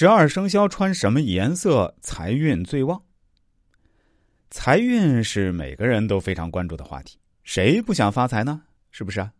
[0.00, 3.02] 十二生肖穿什么颜色财运最旺？
[4.48, 8.62] 财运是每个人都非常关注的话题，谁不想发财呢？
[8.90, 9.30] 是不是啊？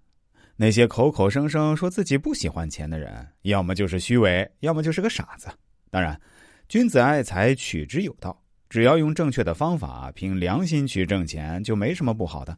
[0.56, 5.48] 那些口口声声说自己不喜欢钱的人，要么就是虚伪，要么就是个傻子。
[5.90, 6.20] 当然，
[6.68, 8.38] 君子爱财，取之有道，
[8.68, 12.54] 只要用正确的方法，凭良心去挣钱，就没什么不好的。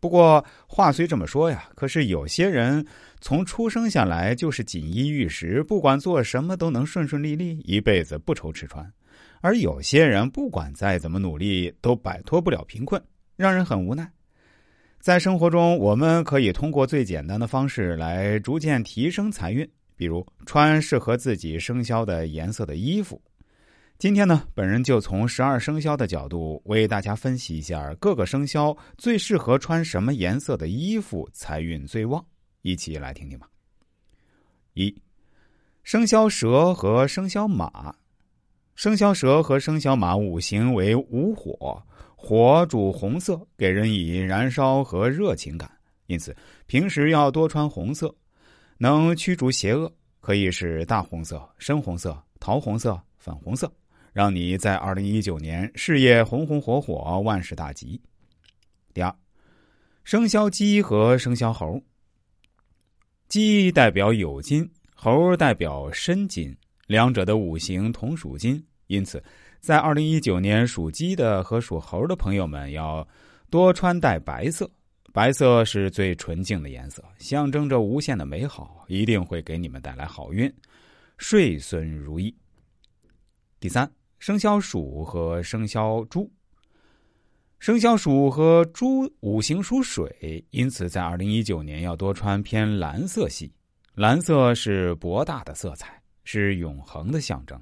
[0.00, 2.86] 不过话虽这么说呀，可是有些人
[3.20, 8.84] 从出生下来就是锦衣玉食，不管做什么都能顺顺利利，一辈子不愁吃穿；
[9.40, 13.02] 而有些人不管再怎么努力，都摆脱不了贫困，
[13.36, 14.08] 让人很无奈。
[15.00, 23.20] 在生活中，我们可以通过最简单的方式来逐渐提升财运，比如穿适合自己生肖的颜色的衣服。
[23.98, 32.24] 今天呢，本人就从十二生肖的角度为大家分析一下各个生肖最适合穿什么颜色的衣服，财运最旺。
[32.62, 33.48] 一起来听听吧。
[34.74, 34.94] 一，
[35.82, 37.92] 生肖蛇和生肖马。
[38.76, 41.82] 生肖蛇和生肖马五行为午火，
[42.14, 45.68] 火主红色，给人以燃烧和热情感，
[46.06, 46.36] 因此
[46.68, 48.14] 平时要多穿红色，
[48.76, 49.92] 能驱逐邪恶。
[50.20, 53.68] 可以是大红色、深红色、桃红色、粉红色。
[54.12, 58.00] 让你在二零一九年事业红红火火，万事大吉。
[58.92, 59.14] 第二，
[60.04, 61.80] 生肖鸡和生肖猴。
[63.28, 69.22] 鸡代表酉金，猴代表申金，两者的五行同属金，因此
[69.60, 73.06] 在二零一九年属鸡的和属猴的朋友们要
[73.50, 74.68] 多穿戴白色。
[75.12, 80.52] 白色是最纯净的颜色，象征着无限的美好，一定会给你们带来好运，
[81.18, 82.34] 岁孙如意。
[83.58, 83.90] 第三。
[84.18, 86.30] 生肖鼠和生肖猪，
[87.60, 93.52] 生肖鼠和猪五行属水，因此在二零一九年要多穿偏蓝色系。
[93.94, 97.60] 蓝色是博大的色彩，是永恒的象征，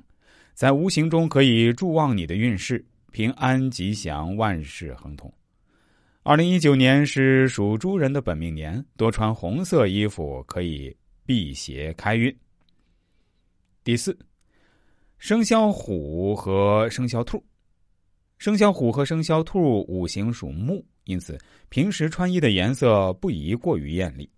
[0.55, 5.33] 在无形中可以助旺你的运势，平安吉祥，万事亨通。
[6.23, 12.35] 二零一九年是属猪人的本命年，多穿红色衣服可以辟邪开运。
[13.85, 14.17] 第四。
[15.19, 17.43] 生肖虎和生肖兔，
[18.39, 21.39] 生肖虎和生肖兔五行属木，因此
[21.71, 24.31] 平时穿衣的颜色不宜过于艳丽。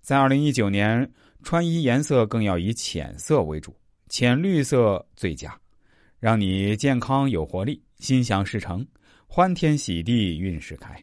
[0.00, 1.08] 在二零一九年，
[1.42, 3.74] 穿衣颜色更要以浅色为主，
[4.08, 5.58] 浅绿色最佳，
[6.18, 8.86] 让你健康有活力，心想事成，
[9.26, 11.02] 欢天喜地，运势开。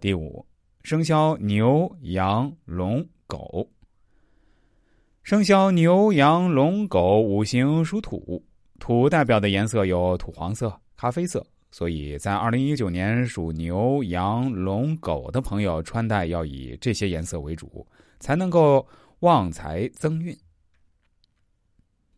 [0.00, 0.44] 第五，
[0.82, 3.66] 生肖牛、羊、龙、狗。
[5.22, 8.44] 生肖牛、羊、龙、狗五行属土，
[8.80, 17.86] 土代表的颜色有土黄色、咖啡色，所以在二零一九年属牛、羊、龙、狗的朋友穿戴要以这些颜色为主，
[18.18, 18.84] 才能够
[19.20, 20.36] 旺财增运。